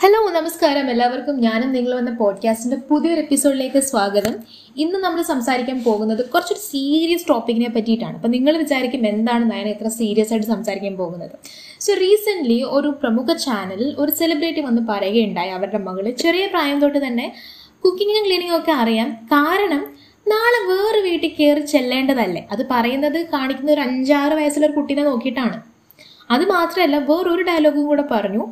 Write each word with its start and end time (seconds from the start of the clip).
Hello 0.00 0.40
നമസ്കാരം. 0.40 0.90
എല്ലാവർക്കും 0.90 1.40
ഞാനും 1.40 1.72
നിങ്ങൾ 1.72 1.94
വന്ന 1.94 2.10
പോഡ്കാസ്റ്റിന്റെ 2.10 2.76
പുതിയൊരു 2.76 3.20
എപ്പിസോഡിലേക്ക് 3.20 3.80
സ്വാഗതം. 3.80 4.34
ഇന്ന് 4.76 4.98
നമ്മൾ 4.98 5.22
സംസാരിക്കാൻ 5.22 5.84
പോകുന്നത് 5.84 6.28
കുറച്ചൊരു 6.28 6.58
സീരിയസ് 6.58 7.28
ടോപ്പിക്കിനെ 7.28 7.70
പറ്റിയിട്ടാണ്. 7.70 8.14
അപ്പം 8.14 8.30
നിങ്ങൾ 8.30 8.56
വിചാരിക്കും 8.56 9.06
എന്താണ് 9.06 9.52
ഞാൻ 9.52 9.68
ഇത്ര 9.68 9.88
സീരിയസ് 9.88 10.32
ആയിട്ട് 10.32 10.46
സംസാരിക്കാൻ 10.46 10.96
പോകുന്നത്. 10.96 11.30
സോ 11.80 11.94
റീസെന്റ്ലി 11.94 12.64
ഒരു 12.68 12.88
പ്രമുഖ 12.88 13.36
ചാനലിൽ 13.36 13.94
ഒരു 13.98 14.10
സെലിബ്രിറ്റി 14.10 14.60
വന്ന് 14.60 14.82
പറയുകയുണ്ടായി. 14.88 15.50
അവരുടെ 15.50 15.78
മകൾ 15.78 16.10
ചെറിയ 16.10 16.46
പ്രായം 16.46 16.80
തൊട്ട് 16.80 17.06
തന്നെ 17.06 17.34
കുക്കിങ്ങും 17.84 18.26
ക്ലീനിങ്ങും 18.26 18.56
ഒക്കെ 18.56 18.72
അറിയാം. 18.72 19.10
കാരണം 19.10 19.96
നാളെ 20.28 20.74
വേറെ 20.74 21.10
വീട്ടിൽ 21.10 21.32
കയറി 21.40 21.60
ചെല്ലേണ്ടതല്ലേ? 21.60 22.48
അത് 22.52 22.66
പറയുന്നത് 22.70 23.26
കാണിക്കുന്ന 23.32 23.72
ഒരു 23.72 23.80
അഞ്ചാറ് 23.80 24.32
വയസ്സുള്ള 24.32 24.66
ഒരു 24.66 24.72
കുട്ടീനെ 24.72 25.02
നോക്കിയിട്ടാണ്. 25.02 25.62
അത് 26.30 26.48
മാത്രമല്ല 26.50 26.98
വേറൊരു 26.98 27.42
ഡയലോഗും 27.42 27.86
കൂടെ 27.86 28.04
പറഞ്ഞു. 28.10 28.46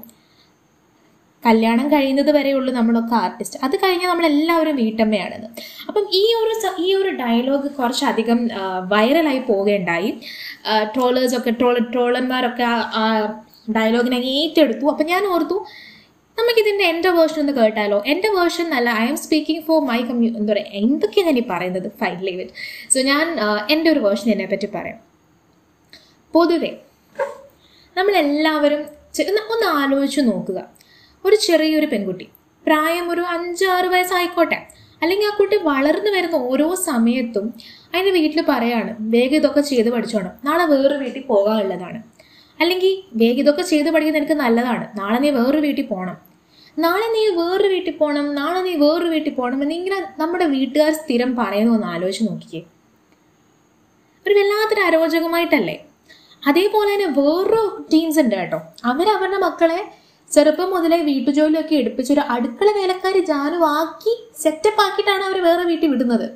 കല്യാണം 1.47 1.89
കഴിയുന്നത് 1.89 2.31
വരെയുള്ളൂ 2.31 2.75
നമ്മളൊക്കെ 2.75 3.15
ആർട്ടിസ്റ്റ് 3.15 3.59
അത് 3.63 3.77
കഴിഞ്ഞാൽ 3.77 4.09
നമ്മളെല്ലാവരും 4.09 4.77
വീട്ടമ്മയാണെന്ന്. 4.77 5.49
അപ്പം 5.89 6.07
ഈ 6.13 6.35
ഒരു 6.35 6.83
ഈ 6.83 6.95
ഒരു 6.95 7.09
ഡയലോഗ് 7.09 7.71
കുറച്ചധികം 7.71 8.49
വൈറലായി 8.89 9.39
പോവുകയുണ്ടായി 9.39 10.19
ട്രോളേഴ്സൊക്കെ 10.83 11.51
ട്രോൾ 11.51 11.79
ട്രോളന്മാരൊക്കെ 11.93 12.63
ആ- 12.69 13.41
ഡയലോഗിനെ 13.77 14.17
ഏറ്റെടുത്തു. 14.17 14.87
അപ്പം 14.87 15.07
ഞാൻ 15.07 15.27
ഓർത്തു 15.27 15.67
നമുക്കിതിന്റെ 16.39 16.85
എന്റെ 16.85 17.11
വേർഷൻ 17.11 17.41
ഒന്ന് 17.41 17.53
കേട്ടാലോ? 17.53 18.03
എന്റെ 18.07 18.29
വേർഷൻ 18.29 18.75
അല്ല 18.75 18.91
I 18.91 19.07
am 19.07 19.17
speaking 19.17 19.65
for 19.65 19.83
my 19.83 20.03
community 20.03 20.37
എന്താ 20.37 20.53
പറയുക 20.53 20.67
എന്തൊക്കെയാണ് 20.67 21.31
ഞാൻ 21.31 21.39
ഈ 21.39 21.43
പറയുന്നത്? 21.51 21.93
ഫൈൻ 22.01 22.19
ലീവ് 22.19 22.49
സോ 22.91 23.01
ഞാൻ 23.01 23.39
എന്റെ 23.71 23.91
ഒരു 23.91 23.99
വേർഷൻ 23.99 24.31
എന്നെ 24.31 24.47
പറ്റി 24.47 24.69
പറയാം. 24.75 24.99
പൊതുവെ 26.33 26.77
നമ്മളെല്ലാവരും 27.97 28.81
ഒന്ന് 29.21 29.67
ആലോചിച്ച് 29.67 30.21
നോക്കുക. 30.21 30.76
ഒരു 31.27 31.37
ചെറിയൊരു 31.37 31.87
പെൺകുട്ടി. 31.87 32.27
പ്രായം 32.67 33.11
ഒരു 33.11 33.21
അഞ്ചാറ് 33.21 33.87
വയസ്സായിക്കോട്ടെ. 33.87 34.59
അല്ലെങ്കിൽ 35.03 35.27
ആ 35.27 35.37
കുട്ടി 35.37 35.57
വളർന്നു 35.63 36.11
വരുന്ന 36.11 36.37
ഓരോ 36.37 36.75
സമയത്തും 36.75 37.47
അതിന്റെ 37.95 38.11
വീട്ടിൽ 38.11 38.45
പറയാണ് 38.49 38.97
വേഗം 39.01 39.37
ഇതൊക്കെ 39.37 39.61
ചെയ്ത് 39.61 39.89
പഠിച്ചോണം. 39.91 40.33
നാളെ 40.45 40.65
വേറൊരു 40.65 40.99
വീട്ടിൽ 41.05 41.23
പോകാനുള്ളതാണ്. 41.23 41.99
അല്ലെങ്കിൽ 42.61 42.93
വേഗം 43.15 43.39
ഇതൊക്കെ 43.39 43.63
ചെയ്ത് 43.63 43.91
പഠിക്കുന്നത് 43.91 44.23
എനിക്ക് 44.23 44.39
നല്ലതാണ്. 44.41 44.87
നാളെ 44.99 45.19
നീ 45.19 45.31
വേറൊരു 45.31 45.61
വീട്ടിൽ 45.67 45.87
പോകണം 45.87 46.17
നാളെ 46.79 47.07
നീ 47.13 47.23
വേറൊരു 47.43 47.69
വീട്ടിൽ 47.69 47.95
പോകണം 47.97 48.35
നാളെ 48.35 48.63
നീ 48.63 48.75
വേറൊരു 48.75 49.09
വീട്ടിൽ 49.09 49.35
പോകണം 49.35 49.63
എന്നിങ്ങനെ 49.63 49.99
നമ്മുടെ 50.19 50.45
വീട്ടുകാർ 50.45 50.93
സ്ഥിരം 50.93 51.37
പറയുന്നു 51.37 51.75
എന്ന് 51.75 51.87
ആലോചിച്ച് 51.87 52.25
നോക്കിക്കേ. 52.31 52.63
ഒരു 54.27 54.35
വല്ലാത്തൊരു 54.35 54.81
അരോചകമായിട്ടല്ലേ? 54.81 55.77
അതേപോലെ 56.47 56.95
തന്നെ 56.95 57.07
വേറൊരു 57.07 57.87
ടീംസ് 57.93 58.21
ഉണ്ട് 58.21 58.35
കേട്ടോ. 58.35 58.61
അവരവരുടെ 58.85 59.39
മക്കളെ 59.39 59.81
ചെറുപ്പം 60.33 60.71
മുതലേ 60.71 60.99
വീട്ടുജോലിയൊക്കെ 61.03 61.75
എടുപ്പിച്ചൊരു 61.75 62.21
അടുക്കള 62.21 62.69
വേലക്കാരി 62.71 63.19
ജാനുവാക്കി 63.19 64.13
സെറ്റപ്പ് 64.43 64.81
ആക്കിയിട്ടാണ് 64.83 65.25
അവർ 65.25 65.43
വേറെ 65.43 65.63
വീട്ടിൽ 65.63 65.91
വിടുന്നത്. 65.91 66.27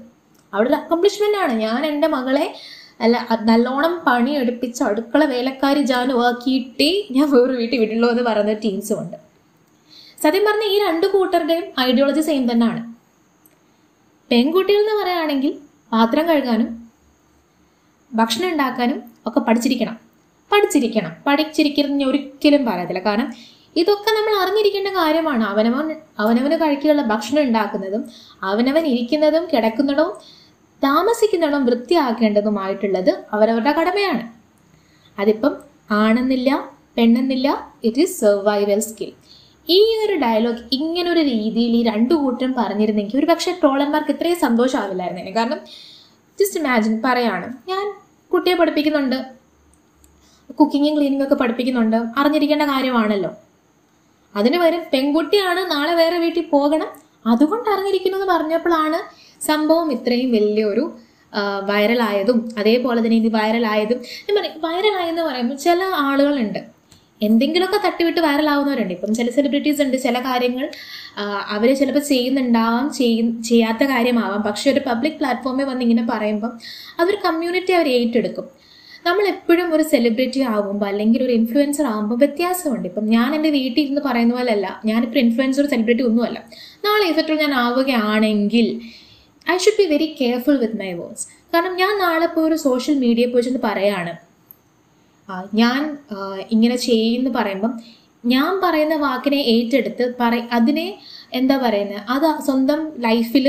അവിടെ 0.54 0.68
ഒരു 0.68 0.74
അക്കംപ്ലിഷ്മെന്റ് 0.74 1.38
ആണ്. 1.38 1.52
ഞാൻ 1.52 1.86
എന്റെ 1.86 2.08
മകളെ 2.08 2.54
അല്ല 3.00 3.26
നല്ലോണം 3.42 4.02
പണി 4.06 4.30
എടുപ്പിച്ച് 4.30 4.82
അടുക്കള 4.82 5.24
വേലക്കാരി 5.24 5.82
ജാനുവാക്കിയിട്ടേ 5.82 7.08
ഞാൻ 7.10 7.30
വേറെ 7.30 7.52
വീട്ടിൽ 7.52 7.80
വിടുള്ളൂ 7.80 8.10
എന്ന് 8.10 8.22
പറയുന്ന 8.22 8.52
ടീംസും 8.52 8.98
ഉണ്ട്. 9.02 9.16
സത്യം 10.22 10.44
പറഞ്ഞ 10.44 10.64
ഈ 10.64 10.78
രണ്ട് 10.86 11.06
കൂട്ടരുടെയും 11.06 11.64
ഐഡിയോളജി 11.80 12.20
സെയിം 12.20 12.52
തന്നെയാണ്. 12.52 12.94
പെൺകുട്ടികൾ 14.30 14.80
എന്ന് 14.80 15.02
പറയുകയാണെങ്കിൽ 15.02 15.52
പാത്രം 15.92 16.28
കഴുകാനും 16.28 16.90
ഭക്ഷണം 18.14 18.48
ഉണ്ടാക്കാനും 18.48 19.02
ഒക്കെ 19.26 19.40
പഠിച്ചിരിക്കണം. 19.40 19.96
പഠിച്ചിരിക്കണം. 20.52 21.12
പഠിച്ചിരിക്കുന്ന 21.26 22.04
ഒരിക്കലും 22.04 22.66
പറയത്തില്ല. 22.66 22.98
കാരണം 22.98 23.30
ഇതൊക്കെ 23.76 24.10
നമ്മൾ 24.18 24.34
അറിഞ്ഞിരിക്കേണ്ട 24.42 24.88
കാര്യമാണ്. 24.88 25.44
അവനവൻ 25.44 25.88
അവനവന് 26.18 26.56
കഴിക്കാനുള്ള 26.62 27.02
ഭക്ഷണം 27.02 27.42
ഉണ്ടാക്കുന്നതും 27.42 28.02
അവനവൻ 28.42 28.86
ഇരിക്കുന്നതും 28.86 29.44
കിടക്കുന്നതും 29.52 30.10
താമസിക്കുന്നതും 30.84 31.64
വൃത്തിയാക്കേണ്ടതുമായിട്ടുള്ളത് 31.66 33.10
അവരവരുടെ 33.32 33.72
കടമയാണ്. 33.72 34.22
അതിപ്പം 35.18 35.56
ആണെന്നില്ല 35.90 36.50
പെണ്ണെന്നില്ല 36.96 37.48
ഇറ്റ് 37.84 38.00
ഈസ് 38.00 38.20
സർവൈവൽ 38.20 38.80
സ്കിൽ 38.80 39.12
ഈ 39.68 39.78
ഒരു 40.04 40.14
ഡയലോഗ് 40.14 40.62
ഇങ്ങനൊരു 40.72 41.20
രീതിയിൽ 41.20 41.72
ഈ 41.76 41.82
രണ്ടു 41.82 42.14
കൂട്ടരും 42.14 42.54
പറഞ്ഞിരുന്നെങ്കിൽ 42.58 43.18
ഒരു 43.18 43.26
പക്ഷേ 43.26 43.52
ട്രോളന്മാർക്ക് 43.52 44.10
ഇത്രയും 44.10 44.38
സന്തോഷമാവില്ലായിരുന്നേനെ 44.40 45.30
കാരണം 45.30 45.60
ജസ്റ്റ് 46.38 46.60
ഇമാജിൻ 46.60 47.02
പറയാണ് 47.04 47.46
ഞാൻ 47.68 47.92
കുട്ടിയെ 48.32 48.56
പഠിപ്പിക്കുന്നുണ്ട് 48.56 49.18
കുക്കിങ്ങും 50.60 50.94
ക്ലീനിങ്ങും 50.96 51.26
ഒക്കെ 51.26 51.34
പഠിപ്പിക്കുന്നുണ്ട് 51.34 51.96
അറിഞ്ഞിരിക്കേണ്ട 51.96 52.62
കാര്യമാണല്ലോ. 52.62 53.30
അതിന് 54.38 54.56
പകരം 54.62 54.82
പെൺകുട്ടിയാണ് 54.94 55.62
നാളെ 55.74 55.94
വേറെ 56.00 56.18
വീട്ടിൽ 56.24 56.44
പോകണം. 56.56 56.90
അതുകൊണ്ട് 57.30 57.68
അറിഞ്ഞിരിക്കുന്നു 57.74 58.18
എന്ന് 58.18 58.28
പറഞ്ഞപ്പോഴാണ് 58.34 58.98
സംഭവം 59.50 59.88
ഇത്രയും 59.96 60.30
വലിയൊരു 60.36 60.84
വൈറലായതും 61.70 62.38
അതേപോലെ 62.60 63.00
തന്നെ 63.04 63.16
ഇത് 63.22 63.28
വൈറലായതും. 63.38 63.98
ഞാൻ 64.26 64.34
പറയും 64.38 64.56
വൈറലായെന്ന് 64.66 65.22
പറയുമ്പോൾ 65.28 65.58
ചില 65.66 65.80
ആളുകളുണ്ട്. 66.08 66.60
എന്തെങ്കിലുമൊക്കെ 67.26 67.78
തട്ടിവിട്ട് 67.86 68.20
വൈറലാവുന്നവരുണ്ട്. 68.26 68.92
ഇപ്പം 68.96 69.10
ചില 69.18 69.30
സെലിബ്രിറ്റീസ് 69.36 69.80
ഉണ്ട് 69.84 69.96
ചില 70.04 70.16
കാര്യങ്ങൾ 70.28 70.66
അവർ 71.54 71.68
ചിലപ്പോൾ 71.80 72.04
ചെയ്യുന്നുണ്ടാവാം 72.12 72.86
ചെയ്യ 72.98 73.22
ചെയ്യാത്ത 73.48 73.82
കാര്യമാവാം. 73.92 74.40
പക്ഷെ 74.48 74.66
ഒരു 74.72 74.80
പബ്ലിക് 74.88 75.18
പ്ലാറ്റ്ഫോമിൽ 75.20 75.66
വന്ന് 75.70 75.84
ഇങ്ങനെ 75.86 76.04
പറയുമ്പം 76.12 76.52
അതൊരു 77.00 77.18
കമ്മ്യൂണിറ്റി 77.26 77.74
അവർ 77.78 77.88
ഏറ്റെടുക്കും. 77.98 78.46
നമ്മൾ 79.06 79.24
എപ്പോഴും 79.34 79.68
ഒരു 79.76 79.84
സെലിബ്രിറ്റി 79.92 80.40
ആകുമ്പോൾ 80.54 80.86
അല്ലെങ്കിൽ 80.90 81.20
ഒരു 81.26 81.34
ഇൻഫ്ലുവൻസർ 81.38 81.84
ആകുമ്പോൾ 81.90 82.18
വ്യത്യാസമുണ്ട്. 82.22 82.86
ഇപ്പം 82.90 83.04
ഞാൻ 83.14 83.28
എന്റെ 83.36 83.50
വീട്ടിൽ 83.56 83.80
ഇരുന്ന് 83.84 84.02
പറയുന്ന 84.08 84.34
പോലെ 84.38 84.52
അല്ല 84.56 84.68
ഞാനിപ്പോൾ 84.90 85.20
ഇൻഫ്ലുവൻസർ 85.24 85.66
സെലിബ്രിറ്റി 85.72 86.04
ഒന്നുമല്ല. 86.08 86.38
നാളെ 86.86 87.06
ഇഫക്റ്റ് 87.12 87.36
ഞാൻ 87.44 87.54
ആവുകയാണെങ്കിൽ 87.64 88.68
I 89.46 89.56
should 89.64 89.78
be 89.80 89.86
very 89.92 90.08
careful 90.20 90.56
with 90.62 90.78
my 90.82 90.90
words 90.98 91.26
കാരണം 91.52 91.74
ഞാൻ 91.82 91.92
നാളെ 92.04 92.26
ഇപ്പോൾ 92.30 92.44
ഒരു 92.48 92.56
സോഷ്യൽ 92.66 92.96
മീഡിയ 93.04 93.24
പോയി 93.32 93.44
ചെന്ന് 93.46 93.62
പറയാണ്. 93.68 94.12
ഞാൻ 95.60 95.80
ഇങ്ങനെ 96.54 96.76
ചെയ്യുമെന്ന് 96.86 97.32
പറയുമ്പം 97.38 97.72
ഞാൻ 98.24 98.50
പറയുന്ന 98.64 98.94
വാക്കിനെ 99.06 99.40
ഏറ്റെടുത്ത് 99.52 100.04
പറ 100.20 100.34
അതിനെ 100.56 100.86
എന്താ 101.38 101.56
പറയുന്നത് 101.64 102.02
അത് 102.14 102.28
സ്വന്തം 102.46 102.80
ലൈഫിൽ 103.06 103.46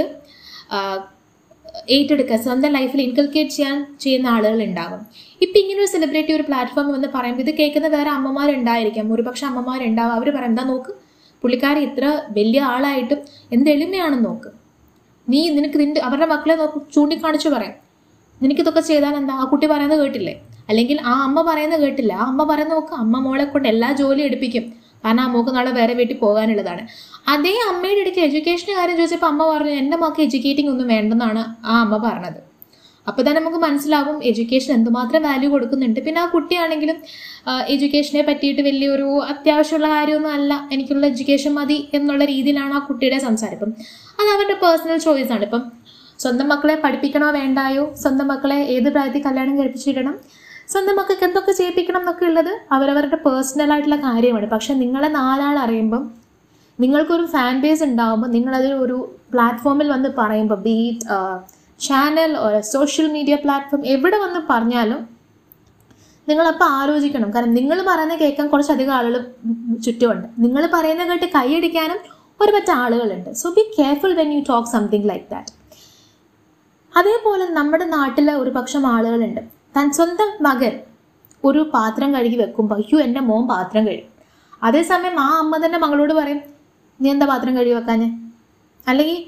ഏറ്റെടുക്കുക 1.90 2.36
സ്വന്തം 2.36 2.72
ലൈഫിൽ 2.72 3.02
ഇൻകൽക്കേറ്റ് 3.02 3.50
ചെയ്യാൻ 3.50 3.96
ചെയ്യുന്ന 4.00 4.28
ആളുകൾ 4.28 4.64
ഉണ്ടാകും 4.64 5.02
ഇപ്പം 5.42 5.60
ഇങ്ങനെ 5.60 5.80
ഒരു 5.80 5.90
സെലിബ്രിറ്റി 5.92 6.34
ഒരു 6.34 6.42
പ്ലാറ്റ്ഫോം 6.42 6.92
വന്ന് 6.92 7.08
പറയുമ്പോൾ 7.16 7.42
ഇത് 7.42 7.56
കേൾക്കുന്ന 7.56 7.88
വേറെ 7.88 8.10
അമ്മമാരുണ്ടായിരിക്കാം. 8.10 9.14
ഒരുപക്ഷെ 9.14 9.46
അമ്മമാരുണ്ടാവും. 9.46 10.14
അവർ 10.14 10.30
പറയും 10.30 10.46
എന്താ 10.46 10.64
നോക്ക്? 10.64 10.92
പുള്ളിക്കാരി 11.44 11.80
ഇത്ര 11.80 12.22
വലിയ 12.38 12.62
ആളായിട്ടും 12.62 13.20
എന്ത് 13.52 13.70
എളിമയാണെന്ന് 13.70 14.26
നോക്ക്. 14.26 14.50
നീ 15.30 15.50
നിനക്ക് 15.50 15.80
നിന്റെ 15.80 16.02
അവരുടെ 16.02 16.26
മക്കളെ 16.26 16.56
നോക്ക് 16.56 16.94
ചൂണ്ടിക്കാണിച്ചു 16.96 17.50
പറയാം. 17.50 17.74
നിനക്കിതൊക്കെ 18.42 18.80
ചെയ്താൽ 18.80 19.16
എന്താ? 19.16 19.34
ആ 19.34 19.44
കുട്ടി 19.44 19.68
പറയുന്നത് 19.68 20.00
കേട്ടില്ലേ? 20.00 20.42
അല്ലെങ്കിൽ 20.70 21.02
ആ 21.02 21.14
അമ്മ 21.24 21.42
പറയുന്നത് 21.42 21.82
കേട്ടില്ല. 21.82 22.14
ആ 22.14 22.26
അമ്മ 22.26 22.44
പറയുന്നത് 22.44 22.78
നോക്ക് 22.78 22.94
അമ്മ 22.94 23.20
മോളെ 23.20 23.46
കൊണ്ട് 23.46 23.68
എല്ലാ 23.68 23.92
ജോലിയും 23.92 24.26
എടുപ്പിക്കും. 24.26 24.81
കാരണം 25.04 25.22
ആ 25.24 25.28
മോക്ക് 25.34 25.52
നാളെ 25.56 25.72
വേറെ 25.80 25.94
വീട്ടിൽ 26.00 26.18
പോകാനുള്ളതാണ്. 26.26 26.84
അതേ 27.34 27.54
അമ്മയുടെ 27.72 28.02
അടുത്ത് 28.06 28.22
എഡ്യൂക്കേഷന്റെ 28.28 28.76
കാര്യം 28.80 28.98
ചോദിച്ചപ്പോൾ 29.02 29.30
അമ്മ 29.34 29.42
പറഞ്ഞു 29.54 29.74
എന്റെ 29.82 29.98
മോക്ക് 30.04 30.22
എഡ്യൂക്കേറ്റിംഗ് 30.28 30.72
ഒന്നും 30.74 30.88
വേണ്ടെന്നാണ് 30.94 31.44
ആ 31.72 31.76
അമ്മ 31.86 31.98
പറഞ്ഞത്. 32.08 32.40
അപ്പോൾ 33.08 33.22
തന്നെ 33.26 33.40
നമുക്ക് 33.42 33.60
മനസ്സിലാവും 33.66 34.18
എഡ്യൂക്കേഷൻ 34.30 34.72
എന്തുമാത്രം 34.78 35.22
വാല്യൂ 35.28 35.48
കൊടുക്കുന്നുണ്ട്. 35.54 36.00
പിന്നെ 36.08 36.20
ആ 36.24 36.26
കുട്ടിയാണെങ്കിലും 36.34 36.98
എഡ്യൂക്കേഷനെ 37.74 38.24
പറ്റിയിട്ട് 38.28 38.62
വലിയൊരു 38.68 39.08
അത്യാവശ്യമുള്ള 39.32 39.88
കാര്യമൊന്നും 39.96 40.34
അല്ല. 40.38 40.54
എനിക്കുള്ള 40.74 41.06
എഡ്യൂക്കേഷൻ 41.12 41.54
മതി 41.60 41.78
എന്നുള്ള 42.00 42.26
രീതിയിലാണ് 42.34 42.76
ആ 42.80 42.82
കുട്ടിയുടെ 42.90 43.20
സംസാരം. 43.28 43.56
ഇപ്പം 43.60 43.74
അത് 44.20 44.28
അവരുടെ 44.36 44.58
പേഴ്സണൽ 44.64 45.00
ചോയ്സ് 45.08 45.34
ആണ്. 45.38 45.44
ഇപ്പം 45.50 45.64
സ്വന്തം 46.24 46.48
മക്കളെ 46.54 46.76
പഠിപ്പിക്കണോ 46.84 47.28
വേണ്ടായോ? 47.40 47.84
സ്വന്തം 48.02 48.28
മക്കളെ 48.32 48.60
ഏത് 48.76 48.90
പ്രായത്തിൽ 48.96 49.24
കല്യാണം 49.28 49.56
കഴിപ്പിച്ചിടണം? 49.60 50.16
സ്വന്തം 50.72 50.96
മക്കൾക്ക് 51.00 51.26
എന്തൊക്കെ 51.28 51.54
ചെയ്യിപ്പിക്കണം 51.60 52.02
എന്നൊക്കെ 52.04 52.26
ഉള്ളത് 52.30 52.52
അവരവരുടെ 52.76 53.18
പേഴ്സണൽ 53.26 53.72
ആയിട്ടുള്ള 53.74 53.98
കാര്യമാണ്. 54.08 54.48
പക്ഷെ 54.56 54.74
നിങ്ങളെ 54.82 55.10
നാലാൾ 55.20 55.56
അറിയുമ്പം 55.64 56.04
നിങ്ങൾക്കൊരു 56.80 57.26
ഫാൻ 57.34 57.56
ബേസ് 57.64 57.84
ഉണ്ടാകുമ്പോൾ 57.88 58.30
നിങ്ങളത് 58.36 58.70
ഒരു 58.84 58.98
പ്ലാറ്റ്ഫോമിൽ 59.34 59.88
വന്ന് 59.94 60.10
പറയുമ്പോൾ 60.20 60.60
be it 60.68 61.18
channel 61.88 62.32
social 62.74 63.08
media 63.16 63.36
platform 63.44 63.84
എവിടെ 63.96 64.18
വന്ന് 64.24 64.40
പറഞ്ഞാലും 64.50 65.02
നിങ്ങളപ്പോൾ 66.30 66.68
ആലോചിക്കണം. 66.80 67.30
കാരണം 67.36 67.56
നിങ്ങൾ 67.60 67.78
പറയുന്നത് 67.88 68.20
കേൾക്കാൻ 68.20 68.48
കുറച്ചധികം 68.48 68.94
ആളുകൾ 68.98 69.22
ചുറ്റുമുണ്ട്. 69.86 70.28
നിങ്ങൾ 70.44 70.64
പറയുന്നത് 70.74 71.10
കേട്ട് 71.12 71.28
കൈയടിക്കാനും 71.38 72.00
ഒരു 72.42 72.52
പറ്റ 72.56 72.70
ആളുകളുണ്ട്. 72.84 73.32
So 73.42 73.50
be 73.58 73.64
careful 73.78 74.14
when 74.20 74.30
you 74.36 74.42
talk 74.50 74.70
something 74.76 75.10
like 75.10 75.26
that 75.32 75.54
അതേപോലെ 76.94 77.46
നമ്മുടെ 77.58 77.86
നാട്ടിലെ 77.98 78.34
ഒരു 78.42 78.52
പക്ഷം 78.58 78.86
ആളുകളുണ്ട്. 78.96 79.42
താൻ 79.76 79.88
സ്വന്തം 79.98 80.30
മകൻ 80.46 80.74
ഒരു 81.50 81.62
പാത്രം 81.74 82.10
കഴുകി 82.16 82.38
വെക്കുമ്പോൾ 82.42 82.80
അയ്യോ 82.82 82.98
എന്റെ 83.04 83.22
മോൻ 83.28 83.44
പാത്രം 83.52 83.84
കഴുകും. 83.88 84.10
അതേസമയം 84.68 85.16
ആ 85.26 85.30
അമ്മ 85.44 85.54
തന്നെ 85.64 85.78
മകളോട് 85.84 86.14
പറയും 86.18 86.42
നീ 87.02 87.08
എന്താ 87.14 87.26
പാത്രം 87.32 87.54
കഴുകി 87.58 87.76
വെക്കാഞ്ഞ്? 87.78 88.10
അല്ലെങ്കിൽ 88.88 89.20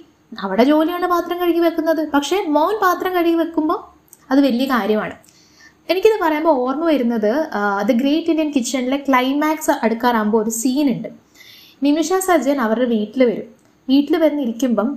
അവിടെ 0.44 0.64
ജോലിയാണ് 0.70 1.08
പാത്രം 1.14 1.38
കഴുകി 1.42 1.62
വെക്കുന്നത്. 1.68 2.02
പക്ഷേ 2.16 2.38
മോൻ 2.56 2.74
പാത്രം 2.84 3.12
കഴുകി 3.18 3.38
വെക്കുമ്പോൾ 3.42 3.80
അത് 4.32 4.40
വലിയ 4.48 4.66
കാര്യമാണ്. 4.74 5.16
എനിക്കിത് 5.92 6.18
പറയുമ്പോൾ 6.24 6.58
ഓർമ്മ 6.66 6.84
വരുന്നത് 6.92 7.32
ദ 7.88 7.94
ഗ്രേറ്റ് 8.02 8.32
ഇന്ത്യൻ 8.34 8.50
കിച്ചണിലെ 8.56 9.00
ക്ലൈമാക്സ് 9.08 9.74
അടുക്കാറാകുമ്പോൾ 9.86 10.40
ഒരു 10.44 10.52
സീനുണ്ട് 10.60 11.10
നിമിഷ 11.86 12.20
സജ്ജൻ 12.28 12.58
അവരുടെ 12.66 12.88
വീട്ടിൽ 12.96 13.22
വരും. 13.30 13.48
വീട്ടിൽ 13.88 14.16
വന്നിരിക്കുമ്പം 14.26 14.90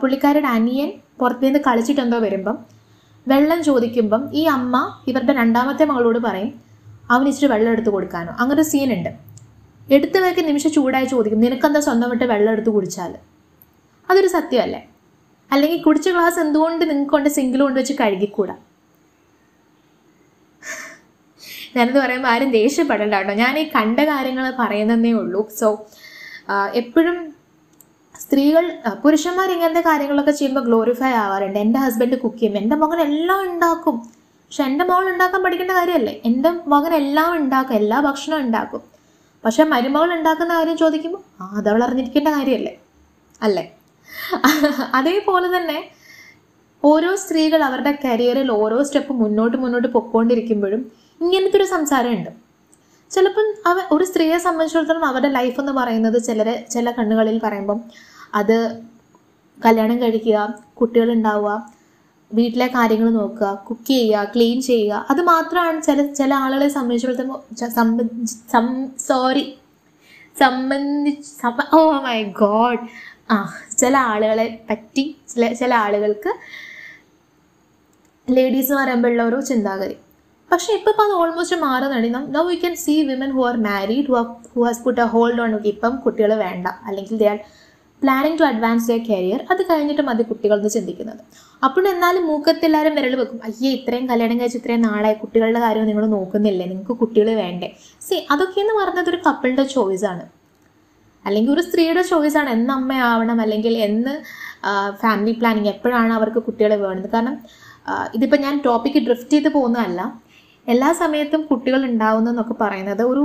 പുള്ളിക്കാരുടെ 0.00 0.48
അനിയൻ 0.56 0.90
പുറത്തുനിന്ന് 1.20 1.60
കളിച്ചിട്ടെന്തോ 1.66 2.18
വരുമ്പം 2.26 2.56
വെള്ളം 3.26 3.60
ചോദിക്കുമ്പം 3.68 4.22
ഈ 4.40 4.42
അമ്മ 4.56 4.76
ഇവരുടെ 5.10 5.32
രണ്ടാമത്തെ 5.40 5.84
മകളോട് 5.90 6.20
പറയും 6.26 6.52
അവൻ 7.14 7.24
ഇച്ചിരി 7.30 7.48
വെള്ളം 7.52 7.70
എടുത്ത് 7.74 7.90
കൊടുക്കാനോ? 7.94 8.32
അങ്ങനെ 8.42 8.62
സീനുണ്ട് 8.72 9.10
എടുത്തവർക്ക് 9.96 10.42
നിമിഷം 10.48 10.70
ചൂടായി 10.76 11.06
ചോദിക്കും 11.12 11.40
നിനക്കെന്താ 11.44 11.80
സ്വന്തം 11.86 12.10
വിട്ട് 12.12 12.26
വെള്ളം 12.32 12.50
എടുത്ത് 12.54 12.70
കുടിച്ചാൽ 12.76 13.12
അതൊരു 14.08 14.28
സത്യമല്ലേ? 14.36 14.80
അല്ലെങ്കിൽ 15.50 15.78
കുടിച്ച 15.86 16.08
ഗ്ലാസ് 16.14 16.38
എന്തുകൊണ്ട് 16.44 16.82
നിങ്ങൾക്ക് 16.90 17.14
കൊണ്ട് 17.14 17.28
സിംഗിൾ 17.36 17.60
കൊണ്ട് 17.64 17.78
വെച്ച് 17.80 17.94
കഴുകിക്കൂടാ? 18.00 18.56
ഞാനത് 21.76 21.98
പറയുമ്പോൾ 22.02 22.30
ആരും 22.32 22.50
ദേഷ്യപ്പെടണ്ട 22.58 23.14
കേട്ടോ. 23.18 23.34
ഞാൻ 23.42 23.54
ഈ 23.62 23.64
കണ്ട 23.74 24.00
കാര്യങ്ങൾ 24.12 24.46
പറയുന്നതേ 24.62 25.12
ഉള്ളൂ. 25.22 25.42
സോ 25.60 25.66
എപ്പോഴും 26.80 27.18
സ്ത്രീകൾ 28.30 28.64
പുരുഷന്മാർ 29.04 29.52
ഇങ്ങനത്തെ 29.52 29.80
കാര്യങ്ങളൊക്കെ 29.80 30.30
ചെയ്യുമ്പോൾ 30.30 30.64
ഗ്ലോറിഫൈ 30.64 31.10
ആവാറുണ്ട്. 31.10 31.58
എന്റെ 31.58 31.78
ഹസ്ബൻഡ് 31.78 32.16
കുക്ക് 32.18 32.36
ചെയ്യും 32.38 32.58
എന്റെ 32.58 32.76
മകൻ 32.76 33.00
എല്ലാം 33.00 33.40
ഉണ്ടാക്കും. 33.42 33.96
പക്ഷെ 34.44 34.62
എന്റെ 34.64 34.84
മകൾ 34.84 35.08
ഉണ്ടാക്കാൻ 35.08 35.42
പഠിക്കേണ്ട 35.42 35.70
കാര്യമല്ലേ? 35.70 36.20
എന്റെ 36.24 36.50
മകൻ 36.66 36.94
എല്ലാം 36.94 37.36
ഉണ്ടാക്കും 37.36 37.74
എല്ലാ 37.74 38.00
ഭക്ഷണവും 38.00 38.42
ഉണ്ടാക്കും. 38.42 38.82
പക്ഷെ 39.44 39.64
മരുമകൾ 39.64 40.12
ഉണ്ടാക്കുന്ന 40.12 40.54
കാര്യം 40.54 40.76
ചോദിക്കുമ്പോൾ 40.76 41.42
ആ 41.42 41.54
അതവൾ 41.56 41.84
അറിഞ്ഞിരിക്കേണ്ട 41.84 42.28
കാര്യമല്ലേ? 42.28 42.80
അല്ലേ? 43.42 43.64
അതേപോലെ 44.94 45.56
തന്നെ 45.56 45.78
ഓരോ 46.84 47.16
സ്ത്രീകൾ 47.16 47.62
അവരുടെ 47.64 47.98
കരിയറിൽ 48.04 48.52
ഓരോ 48.52 48.82
സ്റ്റെപ്പ് 48.82 49.12
മുന്നോട്ട് 49.12 49.56
മുന്നോട്ട് 49.56 49.88
പൊക്കോണ്ടിരിക്കുമ്പോഴും 49.88 50.92
ഇങ്ങനത്തെ 51.20 51.56
ഒരു 51.56 51.64
സംസാരമുണ്ട്. 51.64 52.30
ചിലപ്പം 53.10 53.46
അവ 53.66 53.76
ഒരു 53.92 54.04
സ്ത്രീയെ 54.04 54.38
സംബന്ധിച്ചിടത്തോളം 54.38 55.04
അവരുടെ 55.04 55.32
ലൈഫ് 55.32 55.60
എന്ന് 55.60 55.72
പറയുന്നത് 55.72 56.22
ചിലരെ 56.22 56.66
ചില 56.70 56.90
കണ്ണുകളിൽ 56.90 57.40
പറയുമ്പം 57.44 57.80
അത് 58.34 58.82
കല്യാണം 59.64 60.02
കഴിക്കുക 60.02 60.54
കുട്ടികളുണ്ടാവുക 60.80 61.72
വീട്ടിലെ 62.32 62.66
കാര്യങ്ങൾ 62.66 63.10
നോക്കുക 63.10 63.62
കുക്ക് 63.68 63.86
ചെയ്യുക 63.86 64.24
ക്ലീൻ 64.24 64.62
ചെയ്യുക. 64.62 65.06
അത് 65.10 65.22
മാത്രമാണ് 65.22 65.82
ചില 65.82 66.12
ചില 66.12 66.34
ആളുകളെ 66.34 66.68
സംബന്ധിച്ചിടത്തോളം 66.68 68.98
സോറി 68.98 69.58
സംബന്ധിച്ച് 70.40 71.46
ഓ 71.74 71.90
മൈ 71.90 72.22
ഗോഡ് 72.22 72.78
ആ 73.30 73.52
ചില 73.78 73.96
ആളുകളെ 73.96 74.64
പറ്റി 74.70 75.16
ചില 75.28 75.52
ചില 75.52 75.74
ആളുകൾക്ക് 75.74 76.34
ലേഡീസ് 78.30 78.72
എന്ന് 78.72 78.82
പറയുമ്പോഴുള്ള 78.82 79.22
ഒരു 79.22 79.40
ചിന്താഗതി. 79.40 79.96
പക്ഷേ 80.52 80.72
ഇപ്പോൾ 80.72 80.90
ഇപ്പോൾ 80.90 81.02
അത് 81.02 81.12
ഓൾമോസ്റ്റ് 81.12 81.56
മാറുന്നുണ്ട്. 81.56 82.34
Now 82.34 82.42
we 82.42 82.54
can 82.54 82.76
see 82.76 83.02
women 83.02 83.30
who 83.30 83.46
are 83.46 83.56
married 83.56 84.06
who 84.06 84.36
who 84.56 84.64
has 84.64 84.82
put 84.82 85.00
a 85.00 85.04
hold 85.04 85.40
on 85.40 85.60
ഇപ്പം 85.64 85.96
കുട്ടികൾ 85.96 86.34
വേണ്ട. 86.34 86.66
അല്ലെങ്കിൽ 86.66 87.18
they 87.18 87.28
are 87.28 87.38
planning 88.02 88.38
to 88.40 88.44
advance 88.48 88.86
the 88.90 88.96
career 89.08 89.40
അത് 89.52 89.62
കഴിഞ്ഞിട്ട് 89.70 90.02
മതി 90.08 90.22
കുട്ടികളെന്ന് 90.30 90.70
ചിന്തിക്കുന്നത്. 90.76 91.22
അപ്പോൾ 91.66 91.84
എന്നാലും 91.92 92.22
മൂക്കത്ത് 92.30 92.64
എല്ലാവരും 92.68 92.94
വിരൽ 92.98 93.14
വെക്കും. 93.20 93.40
അയ്യേ 93.48 93.70
ഇത്രയും 93.78 94.04
കല്യാണം 94.10 94.36
കഴിച്ച് 94.40 94.58
ഇത്രയും 94.60 94.82
നാളായി. 94.88 95.16
കുട്ടികളുടെ 95.22 95.60
കാര്യം 95.64 95.86
നിങ്ങൾ 95.90 96.04
നോക്കുന്നില്ലേ? 96.16 96.66
നിങ്ങൾക്ക് 96.66 96.94
കുട്ടികൾ 97.02 97.28
വേണ്ടേ? 97.44 97.68
സി 98.06 98.18
അതൊക്കെയെന്ന് 98.34 98.74
പറഞ്ഞത് 98.80 99.10
ഒരു 99.12 99.18
കപ്പിളിന്റെ 99.26 99.64
ചോയ്സാണ് 99.76 100.24
അല്ലെങ്കിൽ 101.24 101.52
ഒരു 101.54 101.62
സ്ത്രീയുടെ 101.66 102.02
ചോയ്സാണ് 102.10 102.50
എന്ന് 102.56 102.72
അമ്മയാവണം 102.78 103.38
അല്ലെങ്കിൽ 103.44 103.74
എന്ന് 103.88 104.14
ഫാമിലി 105.02 105.32
പ്ലാനിങ് 105.40 105.70
എപ്പോഴാണ് 105.74 106.12
അവർക്ക് 106.18 106.40
കുട്ടികളെ 106.46 106.76
വേണ്ടത്. 106.84 107.08
കാരണം 107.14 107.36
ഇതിപ്പോൾ 108.16 108.38
ഞാൻ 108.46 108.54
ടോപ്പിക്ക് 108.66 109.00
ഡ്രിഫ്റ്റ് 109.06 109.34
ചെയ്ത് 109.36 109.50
പോകുന്നതല്ല. 109.56 110.00
എല്ലാ 110.66 110.88
സമയത്തും 111.02 111.42
കുട്ടികൾ 111.50 111.80
ഉണ്ടാവുന്നതെന്നൊക്കെ 111.90 112.56
പറയുന്നത് 112.64 113.02
ഒരു 113.12 113.24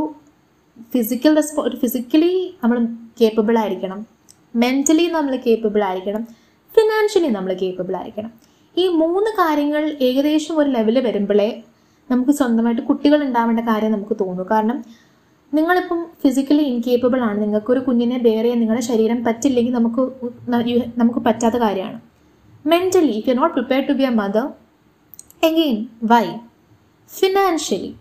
ഫിസിക്കൽ 0.94 1.31
റെസ്പോ 1.39 1.62
ഒരു 1.69 1.77
ഫിസിക്കലി 1.81 2.33
നമ്മൾ 2.62 2.77
കേപ്പബിൾ 3.22 3.56
ആയിരിക്കണം. 3.62 4.00
മെന്റലി 4.55 5.05
നമ്മൾ 5.07 5.35
കേപ്പബിൾ 5.35 5.83
ആയിരിക്കണം. 5.83 6.27
ഫിനാൻഷ്യലി 6.75 7.27
നമ്മൾ 7.27 7.53
കേപ്പബിൾ 7.53 7.95
ആയിരിക്കണം. 7.95 8.31
ഈ 8.77 8.87
മൂന്ന് 8.87 9.31
കാര്യങ്ങൾ 9.31 9.97
ഏകദേശം 10.01 10.59
ഒരു 10.59 10.69
ലെവൽ 10.69 10.99
വരുമ്പോഴേ 10.99 11.61
നമുക്ക് 12.11 12.31
സ്വന്തമായിട്ട് 12.31 12.81
കുട്ടികൾ 12.81 13.23
ഉണ്ടാവേണ്ട 13.23 13.59
കാര്യം 13.59 13.91
നമുക്ക് 13.91 14.15
തോന്നും. 14.21 14.47
കാരണം 14.51 14.83
നിങ്ങളിപ്പം 15.53 16.05
ഫിസിക്കലി 16.23 16.63
ഇൻകേപ്പബിൾ 16.63 17.21
ആണ്. 17.21 17.41
നിങ്ങൾക്കൊരു 17.41 17.79
കുഞ്ഞിനെ 17.79 18.23
ചെയ്യാൻ 18.23 18.59
നിങ്ങളുടെ 18.59 18.83
ശരീരം 18.85 19.23
പറ്റില്ലെങ്കിൽ 19.23 19.73
നമുക്ക് 19.73 20.01
നമുക്ക് 20.97 21.19
പറ്റാത്ത 21.19 21.55
കാര്യമാണ്. 21.55 22.01
Mentally 22.67 23.23
you 23.27 23.33
not 23.33 23.55
prepare 23.55 23.87
to 23.87 23.91
be 23.91 24.03
a 24.03 24.09
mother 24.09 24.47
again 25.43 25.85
why 26.03 26.25
financially 27.19 27.95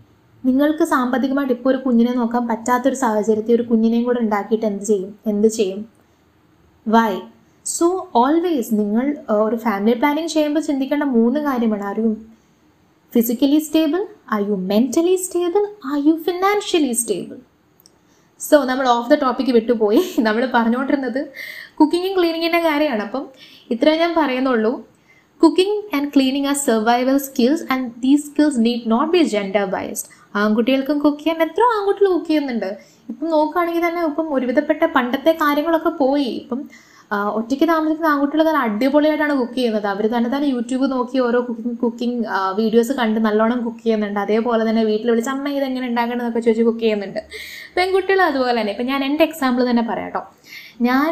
നിങ്ങൾക്ക് 0.45 0.83
സാമ്പത്തികമായിട്ട് 0.83 1.53
ഇപ്പോൾ 1.53 1.69
ഒരു 1.69 1.77
കുഞ്ഞിനെ 1.77 2.13
നോക്കാൻ 2.13 2.47
പറ്റാത്തൊരു 2.47 2.95
സാഹചര്യത്തിൽ 2.95 3.55
ഒരു 3.55 3.63
കുഞ്ഞിനെയും 3.63 4.03
കൂടെ 4.03 4.19
ഉണ്ടാക്കിയിട്ട് 4.19 4.65
എന്ത് 4.65 4.83
ചെയ്യും? 4.83 5.15
എന്ത് 5.27 5.47
ചെയ്യും? 5.47 5.94
വൈ 6.87 7.19
സോ 7.65 8.07
ഓൾവേസ് 8.15 8.73
നിങ്ങൾ 8.73 9.17
ഒരു 9.29 9.55
ഫാമിലി 9.55 9.93
പ്ലാനിങ് 9.93 10.27
ചെയ്യുമ്പോൾ 10.27 10.59
ചിന്തിക്കേണ്ട 10.59 11.03
മൂന്ന് 11.03 11.39
കാര്യമാണ്. 11.39 11.95
You 11.97 12.15
physically 13.15 13.59
stable 13.59 14.07
are 14.31 14.41
you 14.41 14.55
mentally 14.55 15.15
stable 15.15 15.63
are 15.85 16.07
you 16.07 16.15
financially 16.15 16.91
stable 16.91 17.37
so 18.39 18.63
നമ്മൾ 18.63 18.87
ഓഫ് 18.87 19.09
ദ 19.09 19.13
ടോപ്പിക്ക് 19.13 19.51
വിട്ടുപോയി. 19.51 20.01
നമ്മൾ 20.19 20.51
പറഞ്ഞുകൊണ്ടിരുന്നത് 20.53 21.31
കുക്കിങ്ങും 21.79 22.17
ക്ലീനിങ്ങിന്റെ 22.17 22.59
കാര്യമാണ്. 22.59 23.01
അപ്പം 23.01 23.25
ഇത്രയും 23.69 23.99
ഞാൻ 23.99 24.13
പറയുന്നുള്ളൂ. 24.17 24.87
Cooking 25.41 25.95
and 25.95 26.11
cleaning 26.15 26.47
are 26.47 26.55
survival 26.55 27.17
skills 27.17 27.73
and 27.73 27.91
these 27.99 28.25
skills 28.25 28.59
need 28.59 28.91
not 28.91 29.11
be 29.13 29.23
gender 29.23 29.65
biased 29.65 30.09
ആൺകുട്ടികൾക്കും 30.35 30.99
കുക്ക് 30.99 31.19
ചെയ്യാൻ 31.19 31.41
എത്ര 31.49 31.61
ആൺകുട്ടികൾ 31.77 32.09
കുക്ക് 32.13 32.25
ചെയ്യുന്നുണ്ട്. 32.25 32.94
ഇപ്പം 33.11 33.27
നോക്കുകയാണെങ്കിൽ 33.35 33.83
തന്നെ 33.87 34.01
ഇപ്പം 34.09 34.27
ഒരുവിധപ്പെട്ട 34.35 34.83
പണ്ടത്തെ 34.97 35.31
കാര്യങ്ങളൊക്കെ 35.43 35.91
പോയി. 36.03 36.29
ഇപ്പം 36.41 36.61
ഒറ്റയ്ക്ക് 37.37 37.65
താമസിക്കുന്ന 37.71 38.09
ആൺകുട്ടികൾ 38.11 38.43
തന്നെ 38.47 38.61
അടിപൊളിയായിട്ടാണ് 38.67 39.33
കുക്ക് 39.39 39.55
ചെയ്യുന്നത്. 39.57 39.85
അവർ 39.91 40.05
തന്നെ 40.13 40.29
തന്നെ 40.33 40.47
യൂട്യൂബ് 40.53 40.85
നോക്കി 40.93 41.17
ഓരോ 41.25 41.39
കുക്കിംഗ് 41.47 41.77
കുക്കിംഗ് 41.83 42.19
വീഡിയോസ് 42.59 42.93
കണ്ട് 42.99 43.19
നല്ലോണം 43.27 43.59
കുക്ക് 43.65 43.81
ചെയ്യുന്നുണ്ട്. 43.83 44.19
അതേപോലെ 44.23 44.63
തന്നെ 44.69 44.83
വീട്ടിൽ 44.89 45.09
വിളിച്ച് 45.11 45.31
അമ്മ 45.33 45.49
ഇതെങ്ങനെ 45.57 45.85
ഉണ്ടാക്കണമെന്നൊക്കെ 45.91 46.41
ചോദിച്ച് 46.45 46.65
കുക്ക് 46.69 46.83
ചെയ്യുന്നുണ്ട്. 46.85 47.21
പെൺകുട്ടികൾ 47.75 48.21
അതുപോലെ 48.29 48.55
തന്നെ. 48.59 48.73
ഇപ്പം 48.75 48.87
ഞാൻ 48.91 49.03
എന്റെ 49.09 49.25
എക്സാമ്പിൾ 49.29 49.63
തന്നെ 49.69 49.83
പറയാം 49.91 50.09
കേട്ടോ 50.09 50.23
ഞാൻ 50.89 51.11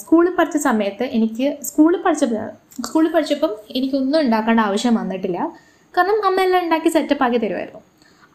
സ്കൂളിൽ 0.00 0.32
പഠിച്ച 0.38 0.58
സമയത്ത് 0.68 1.04
എനിക്ക് 1.18 1.48
സ്കൂളിൽ 1.68 2.00
പഠിച്ചപ്പോൾ 2.06 2.48
സ്കൂളിൽ 2.86 3.10
പഠിച്ചപ്പം 3.16 3.52
എനിക്കൊന്നും 3.78 4.18
ഉണ്ടാക്കേണ്ട 4.24 4.60
ആവശ്യം 4.68 4.94
വന്നിട്ടില്ല. 5.00 5.38
കാരണം 5.94 6.26
അമ്മ 6.28 6.40
എല്ലാം 6.46 6.62
ഉണ്ടാക്കി 6.64 6.90
സെറ്റപ്പ് 6.96 7.24
ആക്കി 7.24 7.38
തരുമായിരുന്നു 7.44 7.82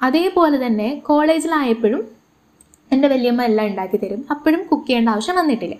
അതേപോലെ 0.02 0.58
തന്നെ 0.66 0.88
കോളേജിലായപ്പോഴും 1.08 2.02
എന്റെ 2.92 3.08
വലിയമ്മ 3.08 3.42
എല്ലാം 3.50 3.68
ഉണ്ടാക്കി 3.68 3.98
തരും. 3.98 4.22
അപ്പോഴും 4.34 4.62
കുക്ക് 4.72 4.88
ചെയ്യേണ്ട 4.88 5.10
ആവശ്യം 5.10 5.36
വന്നിട്ടില്ല. 5.36 5.76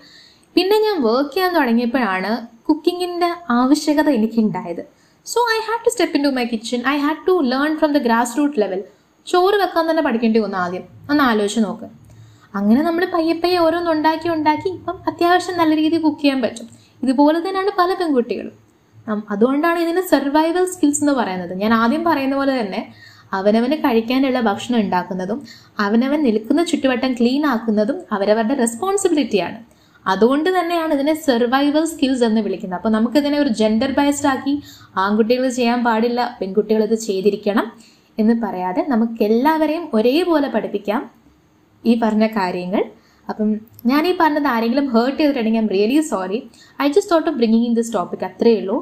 പിന്നെ 0.56 0.76
ഞാൻ 0.86 0.96
വർക്ക് 1.02 1.34
ചെയ്യാൻ 1.34 1.50
തുടങ്ങിയപ്പോഴാണ് 1.54 2.30
കുക്കിങ്ങിന്റെ 2.68 3.28
ആവശ്യകത 3.50 4.08
എനിക്കുണ്ടായത്. 4.18 4.82
So 5.26 5.40
I 5.56 5.58
had 5.66 5.84
to 5.86 5.90
step 5.90 6.16
in 6.16 6.22
to 6.26 6.30
my 6.38 6.44
kitchen 6.52 6.80
I 6.88 6.96
had 7.04 7.22
to 7.28 7.34
learn 7.52 7.72
from 7.78 7.92
the 7.92 8.00
grass 8.06 8.38
root 8.38 8.60
level 8.60 8.80
ചോറ് 9.26 9.56
വെക്കാൻ 9.62 9.84
തന്നെ 9.90 10.02
പഠിക്കേണ്ടി 10.02 10.40
വന്നു 10.44 10.56
ആദ്യം. 10.56 10.84
ഒന്ന് 11.10 11.22
ആലോചിച്ച് 11.22 11.60
നോക്ക്. 11.64 11.88
അങ്ങനെ 12.54 12.80
നമ്മൾ 12.82 13.04
പയ്യെ 13.14 13.34
പയ്യെ 13.42 13.58
ഓരോന്ന് 13.64 13.90
ഉണ്ടാക്കി 13.90 14.28
ഉണ്ടാക്കി 14.36 14.68
ഇപ്പം 14.68 14.96
അത്യാവശ്യം 15.10 15.56
നല്ല 15.56 15.72
രീതിയിൽ 15.80 16.02
കുക്ക് 16.02 16.20
ചെയ്യാൻ 16.22 16.38
പറ്റും. 16.42 16.66
ഇതുപോലെ 17.02 17.38
തന്നെയാണ് 17.38 17.72
പല 17.78 17.90
പെൺകുട്ടികളും. 18.00 18.56
അതുകൊണ്ടാണ് 19.30 19.78
ഇതിന് 19.84 20.02
സർവൈവൽ 20.12 20.64
സ്കിൽസ് 20.72 21.00
എന്ന് 21.02 21.12
പറയുന്നത്. 21.12 21.52
ഞാൻ 21.62 21.72
ആദ്യം 21.74 22.02
പറയുന്ന 22.08 22.34
പോലെ 22.40 22.52
തന്നെ 22.60 22.80
അവനവന് 23.38 23.76
കഴിക്കാനുള്ള 23.84 24.40
ഭക്ഷണം 24.48 24.78
ഉണ്ടാക്കുന്നതും 24.84 25.40
അവനവൻ 25.86 26.20
നിൽക്കുന്ന 26.28 26.62
ചുറ്റുവട്ടം 26.70 27.12
ക്ലീൻ 27.18 27.44
ആക്കുന്നതും 27.54 27.98
അവരവരുടെ 28.16 28.56
റെസ്പോൺസിബിലിറ്റിയാണ് 28.64 29.58
അതുകൊണ്ട് 30.06 30.48
തന്നെയാണ് 30.56 30.92
ഇതിനെ 30.96 31.14
സർവൈവൽ 31.26 31.84
സ്കിൽസ് 31.92 32.24
എന്ന് 32.28 32.40
വിളിക്കുന്നത്. 32.44 32.78
അപ്പോൾ 32.78 32.92
നമുക്കിതിനെ 32.96 33.38
ഒരു 33.44 33.50
ജെൻഡർ 33.60 33.90
ബയസ്ഡ് 33.98 34.28
ആക്കി 34.32 34.54
ആൺകുട്ടികൾ 35.04 35.44
ചെയ്യാൻ 35.58 35.80
പാടില്ല 35.86 36.20
പെൺകുട്ടികൾ 36.38 36.82
ഇത് 36.88 36.96
ചെയ്തിരിക്കണം 37.06 37.66
എന്ന് 38.18 38.34
പറയാതെ 38.44 38.82
നമുക്ക് 38.92 39.20
എല്ലാവരെയും 39.30 39.84
ഒരേപോലെ 39.96 40.48
പഠിപ്പിക്കാം 40.54 41.02
ഈ 41.84 41.92
പറഞ്ഞ 42.04 42.24
കാര്യങ്ങൾ. 42.38 42.82
അപ്പം 43.28 43.50
ഞാൻ 43.90 44.02
ഈ 44.10 44.12
പറഞ്ഞത് 44.20 44.48
ആരെങ്കിലും 44.54 44.86
ഹേർട്ട് 44.94 45.18
ചെയ്തിട്ടുണ്ടെങ്കിൽ 45.18 45.60
I'm 45.60 45.68
really 45.74 45.98
sorry 46.12 46.38
I 46.84 46.86
just 46.96 47.12
thought 47.12 47.28
of 47.30 47.36
bringing 47.40 47.66
in 47.68 47.74
this 47.78 47.92
topic 47.96 48.24
അത്രയേ 48.28 48.56
ഉള്ളൂ. 48.60 48.78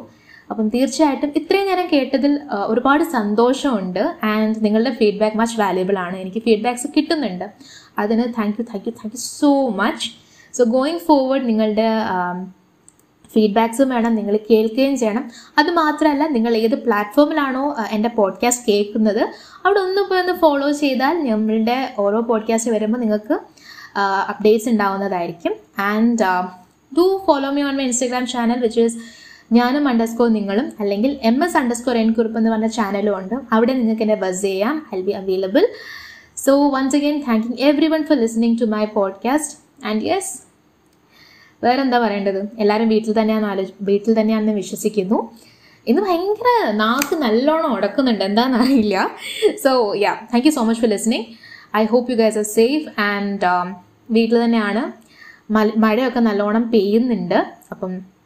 അപ്പം 0.50 0.68
തീർച്ചയായിട്ടും 0.68 1.32
ഇത്രയും 1.36 1.66
നേരം 1.66 1.86
കേട്ടതിൽ 1.92 2.40
ഒരുപാട് 2.66 3.04
സന്തോഷമുണ്ട്. 3.04 4.14
ആൻഡ് 4.22 4.64
നിങ്ങളുടെ 4.64 4.90
ഫീഡ്ബാക്ക് 4.90 5.36
മച്ച് 5.36 5.60
വാല്യുബിൾ 5.60 5.98
ആണ്. 5.98 6.16
എനിക്ക് 6.16 6.40
ഫീഡ്ബാക്ക്സ് 6.42 6.88
കിട്ടുന്നുണ്ട്. 6.96 7.44
അതിന് 7.98 8.24
thank 8.38 8.56
you 8.58 8.64
thank 8.64 8.86
you 8.86 8.90
thank 8.90 9.16
you 9.16 9.22
so 9.40 9.68
much 9.68 10.08
so 10.56 10.64
going 10.64 10.98
forward 10.98 11.48
നിങ്ങളുടെ 11.48 11.88
ഫീഡ്ബാക്സും 13.32 13.88
വേണം 13.88 14.14
നിങ്ങൾ 14.14 14.38
കേൾക്കുകയും 14.50 14.96
ചെയ്യണം. 14.96 15.24
അതുമാത്രമല്ല 15.58 16.26
നിങ്ങൾ 16.26 16.56
ഏത് 16.56 16.76
പ്ലാറ്റ്ഫോമിലാണോ 16.84 17.76
എന്റെ 17.90 18.08
പോഡ്കാസ്റ്റ് 18.08 18.72
കേൾക്കുന്നത് 18.72 19.22
അവിടെ 19.64 19.78
ഒന്ന് 19.78 20.02
പോയി 20.10 20.20
ഒന്ന് 20.20 20.34
ഫോളോ 20.34 20.72
ചെയ്താൽ 20.72 21.14
നമ്മളുടെ 21.30 21.94
ഓരോ 21.98 22.20
പോഡ്കാസ്റ്റ് 22.20 22.70
വരുമ്പോൾ 22.70 22.98
നിങ്ങൾക്ക് 22.98 23.36
updates 24.28 24.68
ഉണ്ടാവുന്നതായിരിക്കും. 24.68 25.54
And 25.78 26.24
do 26.98 27.06
follow 27.26 27.50
me 27.50 27.62
on 27.62 27.76
my 27.76 27.84
Instagram 27.84 28.26
channel 28.26 28.60
which 28.60 28.80
is 28.80 28.98
ഞാനും 29.52 29.88
അണ്ടർസ്കോർ 29.88 30.28
നിങ്ങളും 30.28 30.72
അല്ലെങ്കിൽ 30.80 31.18
എം 31.22 31.44
എസ് 31.44 31.56
അണ്ടർസ്കോർ 31.56 31.96
എൻ 31.98 32.12
കുറിപ്പ് 32.12 32.38
എന്ന് 32.38 32.50
പറഞ്ഞ 32.50 32.66
ചാനലും 32.66 33.18
ഉണ്ട്. 33.18 33.34
അവിടെ 33.52 33.72
നിങ്ങൾക്ക് 33.72 34.02
എന്നെ 34.02 34.14
ബസ് 34.14 34.42
ചെയ്യാം. 34.42 34.86
I 34.94 35.00
be 35.00 35.10
available 35.10 35.68
so 36.36 36.70
once 36.70 36.96
again 36.96 37.22
thanking 37.28 37.58
everyone 37.86 38.02
for 38.02 38.18
listening 38.20 38.58
to 38.60 38.64
my 38.64 38.84
podcast 38.84 39.86
and 39.86 40.04
yes 40.04 40.34
വേറെ 41.64 41.80
എന്താ 41.80 41.98
പറയേണ്ടത്? 41.98 42.40
എല്ലാവരും 42.58 42.88
വീട്ടിൽ 42.88 43.20
തന്നെയാണ് 43.20 43.46
ആലോചി 43.46 43.72
വീട്ടിൽ 43.82 44.20
തന്നെയാണെന്ന് 44.20 44.52
വിശ്വസിക്കുന്നു. 44.52 45.30
ഇന്ന് 45.86 46.02
ഭയങ്കര 46.02 46.70
നാക്ക് 46.70 47.14
നല്ലോണം 47.22 47.74
ഉടക്കുന്നുണ്ട്. 47.74 48.24
എന്താണെന്ന് 48.24 48.58
അറിയില്ല. 48.58 49.10
So 49.64 49.94
yeah 49.94 50.14
thank 50.34 50.46
you 50.46 50.52
so 50.52 50.62
much 50.64 50.80
for 50.82 50.90
listening 50.90 51.24
I 51.76 51.84
hope 51.84 52.10
you 52.10 52.16
guys 52.16 52.38
are 52.38 52.44
safe 52.44 53.00
and 53.00 53.48
വീട്ടിൽ 54.10 54.44
തന്നെയാണ്. 54.44 54.82
മഴയൊക്കെ 55.78 56.20
നല്ലോണം 56.20 56.70
പെയ്യുന്നുണ്ട്. 56.70 57.38
അപ്പം 57.70 58.17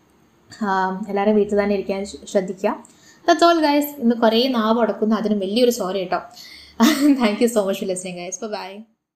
എല്ലാവരും 1.08 1.36
വീട്ടിൽ 1.36 1.62
തന്നെ 1.62 1.74
ഇരിക്കാൻ 1.74 2.06
ശ്ര- 2.06 2.26
ശ്രദ്ധിക്കുക. 2.26 2.70
ദാറ്റ്സ് 3.26 3.44
ഓൾ 3.44 3.60
ഗൈസ് 3.60 4.00
ഇന്ന് 4.00 4.14
കുറേ 4.14 4.48
നാവ് 4.48 4.78
ഉടക്കുന്നു 4.78 5.16
അതിന് 5.16 5.34
വലിയൊരു 5.40 5.70
സോറി 5.70 5.98
കേട്ടോ 5.98 6.20
thank 7.20 7.42
you 7.42 7.46
so 7.46 7.64
much 7.64 7.80
for 7.80 7.88
listening 7.88 8.18
guys 8.18 8.44
bye 8.46 8.70